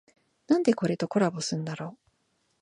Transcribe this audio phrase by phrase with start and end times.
[0.47, 1.95] なんでこれとコラボすんだろ